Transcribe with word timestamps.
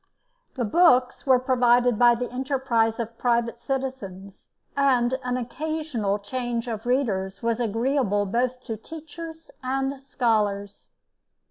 The 0.55 0.65
books 0.65 1.27
were 1.27 1.37
provided 1.37 1.99
by 1.99 2.15
the 2.15 2.27
enterprise 2.31 2.99
of 2.99 3.19
private 3.19 3.61
citizens, 3.61 4.41
and 4.75 5.13
an 5.23 5.37
occasional 5.37 6.17
change 6.17 6.67
of 6.67 6.87
"Readers" 6.87 7.43
was 7.43 7.59
agreeable 7.59 8.25
both 8.25 8.63
to 8.63 8.77
teachers 8.77 9.51
and 9.61 10.01
scholars. 10.01 10.89